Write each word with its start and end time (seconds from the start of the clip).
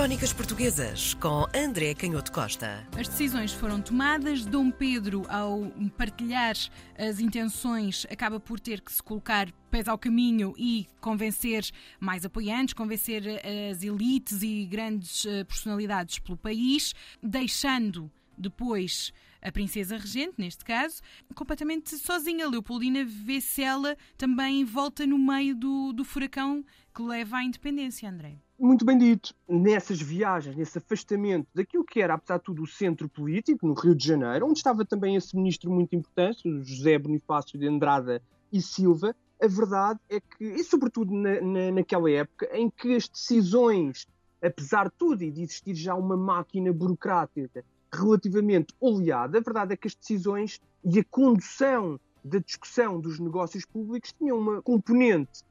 Crónicas 0.00 0.32
Portuguesas 0.32 1.12
com 1.12 1.44
André 1.54 1.92
Canhoto 1.92 2.32
Costa. 2.32 2.88
As 2.98 3.06
decisões 3.06 3.52
foram 3.52 3.82
tomadas. 3.82 4.46
Dom 4.46 4.70
Pedro, 4.70 5.26
ao 5.28 5.70
partilhar 5.94 6.54
as 6.96 7.20
intenções, 7.20 8.06
acaba 8.10 8.40
por 8.40 8.58
ter 8.58 8.80
que 8.80 8.90
se 8.90 9.02
colocar 9.02 9.52
pés 9.70 9.86
ao 9.86 9.98
caminho 9.98 10.54
e 10.56 10.86
convencer 11.02 11.66
mais 12.00 12.24
apoiantes, 12.24 12.72
convencer 12.72 13.42
as 13.70 13.82
elites 13.82 14.42
e 14.42 14.64
grandes 14.64 15.26
eh, 15.26 15.44
personalidades 15.44 16.18
pelo 16.18 16.38
país, 16.38 16.94
deixando 17.22 18.10
depois 18.38 19.12
a 19.42 19.52
princesa 19.52 19.98
regente, 19.98 20.36
neste 20.38 20.64
caso, 20.64 21.02
completamente 21.34 21.94
sozinha. 21.98 22.48
Leopoldina 22.48 23.04
vê-se 23.04 23.62
ela 23.62 23.94
também 24.16 24.64
volta 24.64 25.06
no 25.06 25.18
meio 25.18 25.54
do, 25.54 25.92
do 25.92 26.06
furacão 26.06 26.64
que 26.94 27.02
leva 27.02 27.36
à 27.36 27.44
independência, 27.44 28.08
André 28.08 28.38
muito 28.60 28.84
bem 28.84 28.98
dito, 28.98 29.34
nessas 29.48 30.00
viagens, 30.00 30.54
nesse 30.54 30.76
afastamento 30.76 31.48
daquilo 31.54 31.82
que 31.82 32.00
era, 32.00 32.14
apesar 32.14 32.36
de 32.36 32.44
tudo, 32.44 32.62
o 32.62 32.66
centro 32.66 33.08
político, 33.08 33.66
no 33.66 33.72
Rio 33.72 33.94
de 33.94 34.06
Janeiro, 34.06 34.46
onde 34.46 34.58
estava 34.58 34.84
também 34.84 35.16
esse 35.16 35.34
ministro 35.34 35.70
muito 35.70 35.96
importante, 35.96 36.42
José 36.62 36.98
Bonifácio 36.98 37.58
de 37.58 37.66
Andrada 37.66 38.22
e 38.52 38.60
Silva, 38.60 39.16
a 39.42 39.46
verdade 39.46 39.98
é 40.10 40.20
que, 40.20 40.44
e 40.44 40.62
sobretudo 40.62 41.10
na, 41.14 41.40
na, 41.40 41.72
naquela 41.72 42.10
época, 42.10 42.50
em 42.52 42.68
que 42.68 42.94
as 42.94 43.08
decisões, 43.08 44.06
apesar 44.42 44.90
de 44.90 44.94
tudo 44.98 45.24
e 45.24 45.30
de 45.30 45.42
existir 45.42 45.74
já 45.74 45.94
uma 45.94 46.16
máquina 46.16 46.70
burocrática 46.70 47.64
relativamente 47.90 48.74
oleada, 48.78 49.38
a 49.38 49.40
verdade 49.40 49.72
é 49.72 49.76
que 49.76 49.88
as 49.88 49.94
decisões 49.94 50.60
e 50.84 50.98
a 50.98 51.04
condução 51.04 51.98
da 52.22 52.38
discussão 52.38 53.00
dos 53.00 53.18
negócios 53.18 53.64
públicos 53.64 54.12
tinham 54.12 54.38
uma 54.38 54.60
componente 54.60 55.42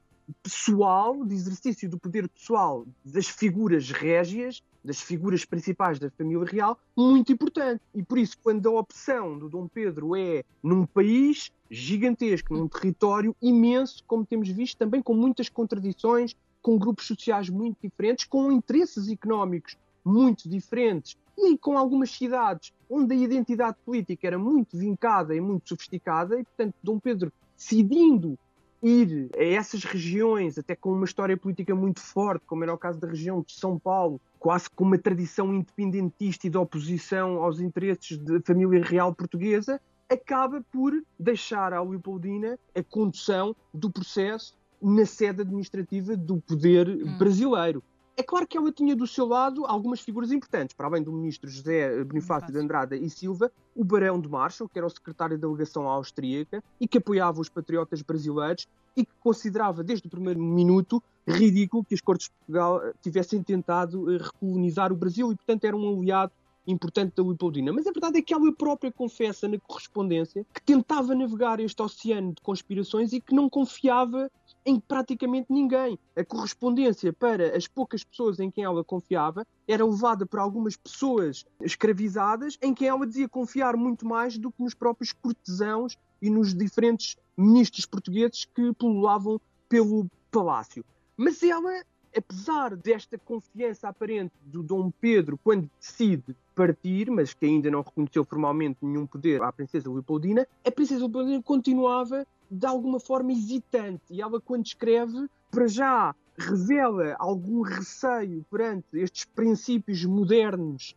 pessoal, 0.44 1.26
de 1.26 1.34
exercício 1.34 1.90
do 1.90 2.00
poder 2.00 2.28
pessoal 2.30 2.86
das 3.04 3.28
figuras 3.28 3.90
régias, 3.92 4.64
das 4.84 5.02
figuras 5.02 5.46
principais 5.46 6.00
da 6.00 6.10
família 6.12 6.46
real, 6.46 6.80
muito 6.96 7.32
importante. 7.32 7.82
E 7.94 8.04
por 8.04 8.18
isso, 8.18 8.38
quando 8.42 8.68
a 8.70 8.80
opção 8.80 9.38
do 9.38 9.50
Dom 9.50 9.68
Pedro 9.68 10.16
é 10.16 10.44
num 10.64 10.86
país 10.86 11.52
gigantesco, 11.70 12.54
num 12.56 12.68
território 12.68 13.36
imenso, 13.42 14.04
como 14.08 14.26
temos 14.26 14.50
visto, 14.50 14.78
também 14.78 15.02
com 15.02 15.14
muitas 15.14 15.50
contradições, 15.50 16.36
com 16.62 16.78
grupos 16.78 17.08
sociais 17.08 17.50
muito 17.50 17.78
diferentes, 17.82 18.26
com 18.26 18.52
interesses 18.52 19.10
económicos 19.10 19.78
muito 20.04 20.50
diferentes 20.50 21.18
e 21.38 21.58
com 21.58 21.78
algumas 21.78 22.12
cidades 22.12 22.74
onde 22.90 23.14
a 23.14 23.18
identidade 23.18 23.78
política 23.86 24.28
era 24.28 24.38
muito 24.38 24.78
vincada 24.78 25.36
e 25.36 25.40
muito 25.40 25.70
sofisticada, 25.70 26.40
e 26.40 26.44
portanto 26.44 26.76
Dom 26.82 27.00
Pedro 27.00 27.32
decidindo 27.56 28.38
ir 28.82 29.30
a 29.38 29.44
essas 29.44 29.84
regiões, 29.84 30.58
até 30.58 30.76
com 30.76 30.92
uma 30.92 31.06
história 31.06 31.36
política 31.36 31.76
muito 31.76 32.00
forte, 32.00 32.46
como 32.46 32.64
era 32.64 32.74
o 32.74 32.78
caso 32.78 33.00
da 33.00 33.08
região 33.08 33.42
de 33.42 33.54
São 33.54 33.78
Paulo, 33.78 34.20
quase 34.40 34.70
com 34.70 34.84
uma 34.84 34.98
tradição 34.98 35.54
independentista 35.54 36.48
e 36.48 36.50
de 36.50 36.58
oposição 36.58 37.44
aos 37.44 37.60
interesses 37.60 38.18
da 38.18 38.40
família 38.42 38.84
real 38.84 39.14
portuguesa, 39.14 39.80
acaba 40.10 40.64
por 40.72 40.94
deixar 41.20 41.74
à 41.74 41.82
Leopoldina 41.82 42.58
a 42.76 42.82
condução 42.82 43.56
do 43.74 43.92
processo 43.92 44.58
na 44.82 45.06
sede 45.06 45.42
administrativa 45.42 46.16
do 46.16 46.42
poder 46.42 46.88
hum. 46.88 47.18
brasileiro. 47.18 47.84
É 48.20 48.24
claro 48.24 48.46
que 48.46 48.58
ela 48.58 48.70
tinha 48.70 48.98
do 48.98 49.08
seu 49.08 49.26
lado 49.26 49.66
algumas 49.66 50.02
figuras 50.02 50.30
importantes, 50.30 50.76
para 50.76 50.88
além 50.88 51.02
do 51.02 51.10
ministro 51.10 51.50
José 51.50 52.04
Bonifácio 52.04 52.52
de 52.52 52.60
Andrada 52.60 52.94
e 52.94 53.10
Silva, 53.10 53.50
o 53.74 53.82
Barão 53.82 54.20
de 54.20 54.28
Marshall, 54.28 54.68
que 54.68 54.78
era 54.78 54.86
o 54.86 54.90
secretário 54.90 55.38
da 55.38 55.48
delegação 55.48 55.88
austríaca 55.88 56.62
e 56.82 56.86
que 56.86 56.98
apoiava 56.98 57.40
os 57.40 57.48
patriotas 57.48 58.02
brasileiros 58.02 58.68
e 58.98 59.06
que 59.06 59.12
considerava 59.22 59.86
desde 59.86 60.06
o 60.06 60.12
primeiro 60.12 60.42
minuto 60.42 61.02
ridículo 61.26 61.86
que 61.86 61.96
as 61.96 62.02
Cortes 62.02 62.28
de 62.28 62.34
Portugal 62.34 62.84
eh, 62.84 62.94
tivessem 63.02 63.42
tentado 63.42 64.14
eh, 64.14 64.18
recolonizar 64.18 64.92
o 64.92 64.98
Brasil 64.98 65.32
e, 65.32 65.38
portanto, 65.38 65.64
era 65.64 65.78
um 65.78 65.98
aliado 65.98 66.34
importante 66.68 67.14
da 67.16 67.24
Leopoldina. 67.24 67.72
Mas 67.72 67.88
a 67.88 67.92
verdade 67.94 68.18
é 68.18 68.22
que 68.22 68.34
ela 68.34 68.52
própria 68.52 68.92
confessa 68.92 69.48
na 69.48 69.58
correspondência 69.60 70.46
que 70.54 70.62
tentava 70.62 71.16
navegar 71.16 71.62
este 71.62 71.82
oceano 71.82 72.34
de 72.34 72.42
conspirações 72.42 73.14
e 73.14 73.22
que 73.22 73.34
não 73.34 73.50
confiava 73.50 74.30
em 74.66 74.80
praticamente 74.80 75.48
ninguém. 75.50 75.98
A 76.16 76.24
correspondência 76.24 77.12
para 77.14 77.56
as 77.56 77.68
poucas 77.68 78.04
pessoas 78.04 78.40
em 78.40 78.52
quem 78.52 78.64
ela 78.64 78.84
confiava 78.84 79.46
era 79.68 79.86
levada 79.86 80.26
por 80.26 80.40
algumas 80.40 80.76
pessoas 80.76 81.46
escravizadas, 81.62 82.58
em 82.62 82.74
quem 82.74 82.88
ela 82.88 83.06
dizia 83.06 83.30
confiar 83.30 83.76
muito 83.76 84.06
mais 84.06 84.38
do 84.38 84.52
que 84.52 84.64
nos 84.64 84.74
próprios 84.74 85.14
cortesãos 85.14 85.98
e 86.22 86.30
nos 86.30 86.54
diferentes 86.54 87.18
ministros 87.38 87.86
portugueses 87.86 88.46
que 88.46 88.74
pululavam 88.74 89.40
pelo 89.68 90.10
palácio. 90.32 90.84
Mas 91.16 91.44
ela, 91.44 91.84
apesar 92.16 92.76
desta 92.76 93.18
confiança 93.18 93.88
aparente 93.88 94.34
do 94.44 94.64
Dom 94.64 94.92
Pedro 94.92 95.40
quando 95.44 95.70
decide 95.80 96.36
partir, 96.56 97.10
mas 97.10 97.34
que 97.34 97.46
ainda 97.46 97.72
não 97.72 97.82
reconheceu 97.82 98.26
formalmente 98.26 98.80
nenhum 98.82 99.06
poder 99.06 99.42
à 99.42 99.52
princesa 99.52 99.90
Leopoldina, 99.90 100.48
a 100.66 100.72
princesa 100.72 101.02
Leopoldina 101.02 101.42
continuava 101.42 102.26
de 102.50 102.66
alguma 102.66 103.00
forma 103.00 103.32
hesitante. 103.32 104.02
E 104.10 104.22
ela, 104.22 104.42
quando 104.42 104.66
escreve, 104.66 105.30
para 105.52 105.68
já 105.68 106.16
revela 106.38 107.16
algum 107.20 107.62
receio 107.62 108.46
perante 108.50 108.88
estes 108.94 109.26
princípios 109.26 110.04
modernos, 110.06 110.96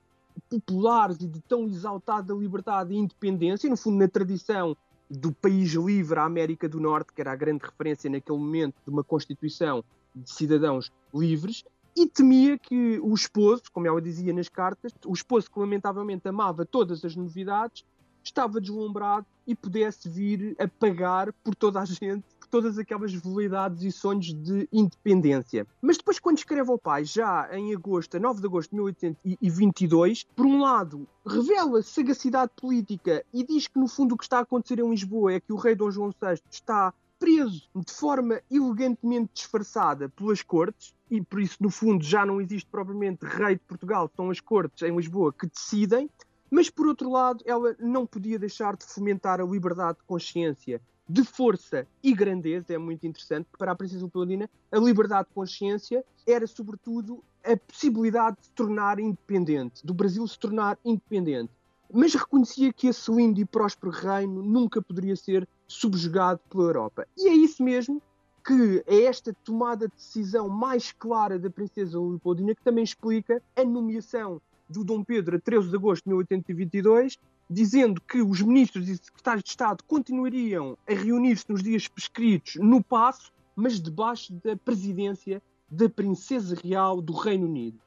populares 0.49 1.19
e 1.21 1.27
de 1.27 1.41
tão 1.41 1.67
exaltada 1.67 2.33
liberdade 2.33 2.94
e 2.94 2.97
independência, 2.97 3.69
no 3.69 3.77
fundo, 3.77 3.99
na 3.99 4.09
tradição 4.09 4.77
do 5.11 5.31
país 5.31 5.73
livre, 5.73 6.19
a 6.19 6.25
América 6.25 6.69
do 6.69 6.81
Norte, 6.81 7.12
que 7.12 7.21
era 7.21 7.33
a 7.33 7.37
grande 7.37 7.65
referência 7.65 8.09
naquele 8.09 8.39
momento 8.39 8.77
de 8.84 8.91
uma 8.91 9.05
Constituição 9.05 9.84
de 10.15 10.31
cidadãos 10.31 10.93
livres, 11.15 11.65
e 11.97 12.06
temia 12.06 12.59
que 12.59 12.99
o 13.00 13.15
esposo, 13.15 13.65
como 13.73 13.87
ela 13.87 14.00
dizia 14.00 14.33
nas 14.33 14.49
cartas, 14.49 14.93
o 15.05 15.12
esposo 15.12 15.50
que 15.50 15.59
lamentavelmente 15.59 16.27
amava 16.27 16.65
todas 16.65 17.05
as 17.05 17.15
novidades, 17.15 17.84
estava 18.25 18.61
deslumbrado 18.61 19.27
e 19.47 19.55
pudesse 19.55 20.09
vir 20.09 20.55
a 20.59 20.69
pagar 20.69 21.33
por 21.45 21.55
toda 21.55 21.81
a 21.81 21.84
gente, 21.84 22.25
por 22.39 22.47
todas 22.49 22.78
aquelas 22.78 23.12
veleidades 23.12 23.83
e 23.83 23.91
sonhos 23.91 24.33
de 24.33 24.69
independência. 24.73 25.67
Mas 25.81 25.97
depois, 25.97 26.21
quando 26.21 26.39
escreve 26.39 26.71
ao 26.71 26.79
pai, 26.79 27.05
já 27.05 27.49
em 27.53 27.75
agosto, 27.75 28.19
9 28.19 28.41
de 28.41 28.47
agosto 28.47 28.71
de 28.71 28.77
1822, 28.77 30.25
por 30.37 30.47
um 30.47 30.61
lado, 30.61 31.06
revela 31.27 31.83
sagacidade 31.83 32.53
política 32.56 33.25
e 33.33 33.44
diz 33.44 33.67
que, 33.67 33.79
no 33.79 33.89
fundo, 33.89 34.15
o 34.15 34.19
que 34.19 34.25
está 34.25 34.39
a 34.39 34.43
acontecer 34.43 34.79
em 34.79 34.89
Lisboa 34.89 35.33
é 35.33 35.41
que 35.41 35.53
o 35.53 35.56
rei 35.56 35.75
Dom 35.75 35.91
João 35.91 36.11
VI 36.11 36.41
está 36.50 36.94
preso 37.22 37.69
de 37.72 37.93
forma 37.93 38.43
elegantemente 38.50 39.31
disfarçada 39.33 40.09
pelas 40.09 40.43
cortes, 40.43 40.93
e 41.09 41.21
por 41.21 41.41
isso, 41.41 41.56
no 41.60 41.71
fundo, 41.71 42.03
já 42.03 42.27
não 42.27 42.41
existe 42.41 42.69
propriamente 42.69 43.25
rei 43.25 43.55
de 43.55 43.60
Portugal, 43.60 44.10
são 44.16 44.28
as 44.28 44.41
cortes 44.41 44.83
em 44.83 44.97
Lisboa 44.97 45.32
que 45.32 45.47
decidem. 45.47 46.11
Mas, 46.50 46.69
por 46.69 46.88
outro 46.88 47.09
lado, 47.09 47.44
ela 47.47 47.77
não 47.78 48.05
podia 48.05 48.41
deixar 48.41 48.77
de 48.77 48.84
fomentar 48.84 49.41
a 49.41 49.44
liberdade 49.44 49.99
de 49.99 50.05
consciência, 50.05 50.82
de 51.09 51.22
força 51.22 51.87
e 52.03 52.12
grandeza. 52.12 52.75
É 52.75 52.78
muito 52.78 53.06
interessante, 53.06 53.47
para 53.56 53.71
a 53.71 53.77
Princesa 53.77 54.00
Leopoldina, 54.00 54.50
a 54.72 54.78
liberdade 54.78 55.28
de 55.28 55.34
consciência 55.34 56.05
era, 56.27 56.47
sobretudo, 56.49 57.22
a 57.44 57.56
possibilidade 57.56 58.38
de 58.38 58.47
se 58.47 58.50
tornar 58.50 58.99
independente, 58.99 59.87
do 59.87 59.94
Brasil 59.94 60.27
se 60.27 60.38
tornar 60.38 60.77
independente. 60.84 61.53
Mas 61.94 62.15
reconhecia 62.15 62.72
que 62.72 62.88
esse 62.88 63.12
lindo 63.12 63.41
e 63.41 63.44
próspero 63.44 63.93
reino 63.93 64.43
nunca 64.43 64.82
poderia 64.82 65.15
ser 65.15 65.47
subjugado 65.72 66.41
pela 66.50 66.65
Europa. 66.65 67.06
E 67.16 67.28
é 67.28 67.34
isso 67.34 67.62
mesmo 67.62 68.00
que 68.44 68.83
é 68.87 69.05
esta 69.05 69.33
tomada 69.44 69.87
de 69.87 69.94
decisão 69.94 70.49
mais 70.49 70.93
clara 70.93 71.38
da 71.38 71.49
Princesa 71.49 71.99
Leopoldina 71.99 72.55
que 72.55 72.62
também 72.62 72.83
explica 72.83 73.43
a 73.56 73.65
nomeação 73.65 74.41
do 74.69 74.84
Dom 74.84 75.05
Pedro 75.05 75.37
a 75.37 75.41
13 75.41 75.69
de 75.69 75.77
agosto 75.77 76.05
de 76.05 76.11
1822, 76.11 77.19
dizendo 77.49 78.00
que 78.00 78.21
os 78.21 78.41
ministros 78.41 78.88
e 78.88 78.97
secretários 78.97 79.44
de 79.44 79.50
Estado 79.50 79.84
continuariam 79.84 80.77
a 80.88 80.93
reunir-se 80.93 81.44
nos 81.49 81.62
dias 81.62 81.87
prescritos 81.87 82.56
no 82.56 82.82
Paço, 82.82 83.32
mas 83.55 83.81
debaixo 83.81 84.32
da 84.44 84.56
presidência 84.56 85.43
da 85.71 85.88
Princesa 85.88 86.56
Real 86.62 87.00
do 87.00 87.12
Reino 87.12 87.47
Unido, 87.47 87.78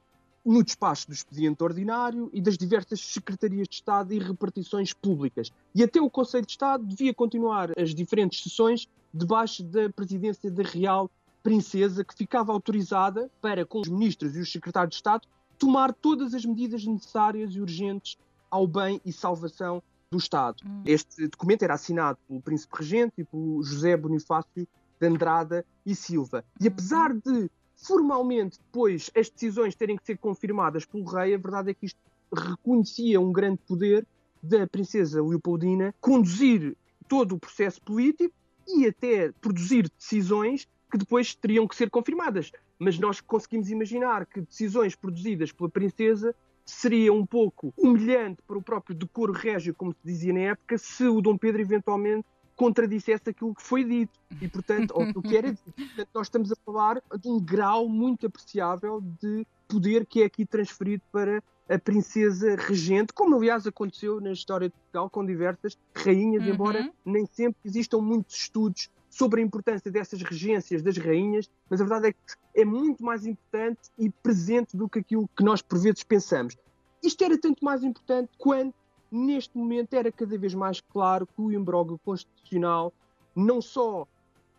no 0.46 0.64
despacho 0.64 1.08
do 1.08 1.14
expediente 1.14 1.64
ordinário 1.64 2.30
e 2.32 2.40
das 2.40 2.58
diversas 2.58 3.02
secretarias 3.02 3.68
de 3.68 3.76
Estado 3.76 4.14
e 4.14 4.20
repartições 4.20 4.94
públicas. 4.94 5.52
E 5.74 5.84
até 5.84 6.00
o 6.00 6.10
Conselho 6.10 6.46
de 6.46 6.52
Estado 6.52 6.86
devia 6.86 7.14
continuar 7.14 7.72
as 7.78 7.96
diferentes 7.96 8.44
sessões 8.44 8.88
debaixo 9.12 9.64
da 9.64 9.90
presidência 9.90 10.52
da 10.52 10.62
Real 10.62 11.10
Princesa, 11.42 12.04
que 12.04 12.14
ficava 12.14 12.52
autorizada 12.52 13.30
para, 13.42 13.66
com 13.66 13.82
os 13.82 13.88
ministros 13.88 14.36
e 14.36 14.40
os 14.40 14.52
secretários 14.52 14.92
de 14.92 14.96
Estado, 14.98 15.28
tomar 15.58 15.94
todas 15.94 16.34
as 16.34 16.46
medidas 16.46 16.86
necessárias 16.86 17.56
e 17.56 17.62
urgentes 17.62 18.18
ao 18.52 18.68
bem 18.68 19.02
e 19.04 19.12
salvação 19.12 19.82
do 20.12 20.18
Estado. 20.18 20.58
Hum. 20.66 20.84
Este 20.86 21.28
documento 21.28 21.64
era 21.64 21.74
assinado 21.74 22.20
pelo 22.28 22.42
Príncipe 22.42 22.78
Regente 22.78 23.14
e 23.18 23.24
pelo 23.24 23.64
José 23.64 23.98
Bonifácio 23.98 24.68
de 25.00 25.08
Andrada 25.08 25.66
e 25.86 25.96
Silva. 25.96 26.44
E 26.60 26.68
apesar 26.68 27.12
uhum. 27.12 27.22
de 27.26 27.52
formalmente 27.76 28.60
depois 28.60 29.12
as 29.16 29.30
decisões 29.30 29.76
terem 29.76 29.98
que 29.98 30.06
ser 30.06 30.18
confirmadas 30.18 30.86
pelo 30.86 31.06
rei, 31.06 31.34
a 31.34 31.38
verdade 31.38 31.72
é 31.72 31.74
que 31.74 31.86
isto 31.86 32.00
reconhecia 32.34 33.20
um 33.20 33.32
grande 33.32 33.60
poder 33.68 34.06
da 34.42 34.68
princesa 34.68 35.24
Leopoldina 35.24 35.94
conduzir 36.00 36.76
todo 37.08 37.36
o 37.36 37.40
processo 37.40 37.82
político 37.82 38.34
e 38.68 38.88
até 38.88 39.32
produzir 39.34 39.90
decisões 39.98 40.68
que 40.92 40.98
depois 40.98 41.36
teriam 41.36 41.68
que 41.68 41.76
ser 41.76 41.90
confirmadas. 41.90 42.52
Mas 42.78 43.00
nós 43.00 43.22
conseguimos 43.22 43.70
imaginar 43.70 44.26
que 44.26 44.42
decisões 44.42 44.96
produzidas 44.96 45.52
pela 45.52 45.70
princesa 45.70 46.36
seria 46.66 47.14
um 47.14 47.26
pouco 47.26 47.74
humilhante 47.78 48.42
para 48.48 48.58
o 48.58 48.62
próprio 48.62 48.96
decoro 48.96 49.32
régio, 49.32 49.74
como 49.76 49.94
se 49.94 50.00
dizia 50.04 50.34
na 50.34 50.40
época, 50.40 50.78
se 50.78 51.06
o 51.06 51.22
Dom 51.22 51.38
Pedro 51.38 51.62
eventualmente 51.62 52.26
contradissesse 52.56 53.30
aquilo 53.30 53.54
que 53.54 53.62
foi 53.62 53.84
dito 53.84 54.18
e 54.42 54.48
portanto 54.48 54.92
ou 54.96 55.04
o 55.04 55.22
que 55.22 55.36
era 55.36 55.52
dito. 55.52 55.74
Portanto, 55.76 56.10
nós 56.14 56.28
estamos 56.28 56.52
a 56.52 56.56
falar 56.66 57.02
de 57.20 57.28
um 57.28 57.40
grau 57.40 57.90
muito 57.90 58.28
apreciável 58.28 59.02
de 59.22 59.46
poder 59.68 60.06
que 60.06 60.22
é 60.22 60.26
aqui 60.26 60.46
transferido 60.46 61.04
para 61.12 61.44
a 61.68 61.80
princesa 61.80 62.56
regente, 62.56 63.12
como 63.12 63.36
aliás 63.36 63.66
aconteceu 63.66 64.22
na 64.22 64.32
história 64.32 64.70
de 64.70 64.76
Portugal 64.76 65.10
com 65.10 65.26
diversas 65.26 65.78
rainhas, 65.96 66.44
uhum. 66.44 66.54
embora 66.54 66.92
nem 67.04 67.26
sempre 67.26 67.58
existam 67.66 67.98
muitos 67.98 68.36
estudos 68.36 68.90
sobre 69.10 69.42
a 69.42 69.44
importância 69.44 69.90
dessas 69.90 70.22
regências 70.22 70.84
das 70.84 70.98
rainhas, 70.98 71.50
mas 71.70 71.82
a 71.82 71.86
verdade 71.86 72.10
é 72.10 72.12
que 72.12 72.20
é 72.62 72.66
muito 72.66 73.04
mais 73.04 73.26
importante 73.26 73.80
e 73.98 74.10
presente 74.10 74.76
do 74.76 74.90
que 74.90 75.00
aquilo 75.00 75.28
que 75.36 75.44
nós 75.44 75.62
por 75.62 75.80
vezes 75.80 76.04
pensamos. 76.04 76.56
Isto 77.02 77.24
era 77.24 77.38
tanto 77.38 77.64
mais 77.64 77.84
importante 77.84 78.30
quando, 78.38 78.74
neste 79.12 79.58
momento, 79.58 79.94
era 79.94 80.12
cada 80.12 80.38
vez 80.38 80.54
mais 80.54 80.82
claro 80.82 81.26
que 81.26 81.42
o 81.42 81.52
imbróglio 81.52 82.00
constitucional 82.04 82.94
não 83.36 83.62
só 83.62 84.08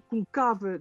colocava 0.08 0.78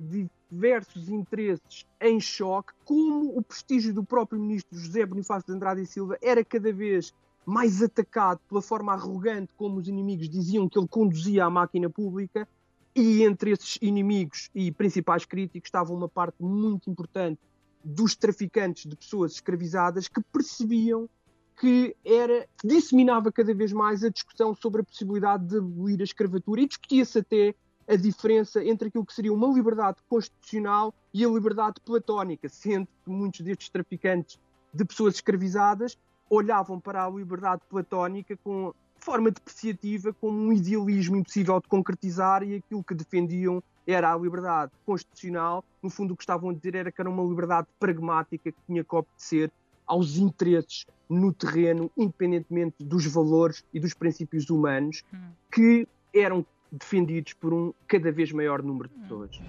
diversos 0.51 1.09
interesses 1.09 1.85
em 1.99 2.19
choque, 2.19 2.73
como 2.83 3.37
o 3.37 3.41
prestígio 3.41 3.93
do 3.93 4.03
próprio 4.03 4.39
ministro 4.39 4.77
José 4.77 5.05
Bonifácio 5.05 5.47
de 5.47 5.53
Andrade 5.53 5.81
e 5.81 5.85
Silva 5.85 6.17
era 6.21 6.43
cada 6.43 6.71
vez 6.71 7.13
mais 7.45 7.81
atacado 7.81 8.39
pela 8.49 8.61
forma 8.61 8.93
arrogante 8.93 9.51
como 9.55 9.77
os 9.77 9.87
inimigos 9.87 10.29
diziam 10.29 10.67
que 10.67 10.79
ele 10.79 10.87
conduzia 10.87 11.45
a 11.45 11.49
máquina 11.49 11.89
pública 11.89 12.47
e 12.95 13.23
entre 13.23 13.51
esses 13.51 13.77
inimigos 13.81 14.49
e 14.55 14.71
principais 14.71 15.25
críticos 15.25 15.67
estava 15.67 15.93
uma 15.93 16.09
parte 16.09 16.41
muito 16.41 16.89
importante 16.89 17.39
dos 17.83 18.15
traficantes 18.15 18.89
de 18.89 18.95
pessoas 18.95 19.33
escravizadas 19.33 20.07
que 20.07 20.21
percebiam 20.21 21.07
que 21.57 21.95
era 22.03 22.47
disseminava 22.63 23.31
cada 23.31 23.53
vez 23.53 23.71
mais 23.71 24.03
a 24.03 24.09
discussão 24.09 24.53
sobre 24.53 24.81
a 24.81 24.83
possibilidade 24.83 25.45
de 25.45 25.57
abolir 25.57 26.01
a 26.01 26.03
escravatura 26.03 26.61
e 26.61 26.67
discutia-se 26.67 27.19
até 27.19 27.55
a 27.87 27.95
diferença 27.95 28.63
entre 28.63 28.87
aquilo 28.87 29.05
que 29.05 29.13
seria 29.13 29.33
uma 29.33 29.47
liberdade 29.47 29.97
constitucional 30.09 30.93
e 31.13 31.23
a 31.23 31.29
liberdade 31.29 31.79
platónica, 31.85 32.49
sendo 32.49 32.87
que 33.03 33.09
muitos 33.09 33.41
destes 33.41 33.69
traficantes 33.69 34.39
de 34.73 34.83
pessoas 34.83 35.15
escravizadas 35.15 35.97
olhavam 36.29 36.79
para 36.79 37.05
a 37.05 37.09
liberdade 37.09 37.61
platónica 37.69 38.35
com 38.43 38.73
forma 38.97 39.29
depreciativa, 39.29 40.11
como 40.13 40.37
um 40.37 40.51
idealismo 40.51 41.15
impossível 41.15 41.61
de 41.61 41.67
concretizar 41.67 42.41
e 42.43 42.55
aquilo 42.55 42.83
que 42.83 42.95
defendiam 42.95 43.63
era 43.85 44.11
a 44.11 44.17
liberdade 44.17 44.71
constitucional. 44.83 45.63
No 45.81 45.91
fundo, 45.91 46.13
o 46.13 46.17
que 46.17 46.23
estavam 46.23 46.49
a 46.49 46.53
dizer 46.53 46.73
era 46.73 46.91
que 46.91 46.99
era 46.99 47.09
uma 47.09 47.23
liberdade 47.23 47.67
pragmática 47.79 48.51
que 48.51 48.57
tinha 48.65 48.83
que 48.83 48.95
obedecer 48.95 49.51
aos 49.85 50.17
interesses 50.17 50.85
no 51.09 51.31
terreno, 51.33 51.91
independentemente 51.97 52.83
dos 52.83 53.05
valores 53.05 53.63
e 53.73 53.79
dos 53.79 53.93
princípios 53.93 54.49
humanos 54.49 55.03
hum. 55.13 55.29
que 55.51 55.87
eram 56.13 56.45
defendidos 56.71 57.33
por 57.33 57.53
um 57.53 57.73
cada 57.87 58.11
vez 58.11 58.31
maior 58.31 58.63
número 58.63 58.89
de 58.89 58.95
pessoas. 58.95 59.39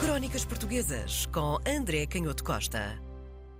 Crónicas 0.00 0.44
Portuguesas 0.44 1.26
com 1.26 1.58
André 1.66 2.06
Canhoto 2.06 2.44
Costa. 2.44 3.00